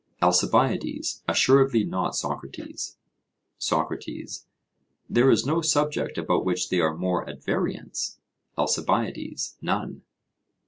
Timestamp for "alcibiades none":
8.57-10.01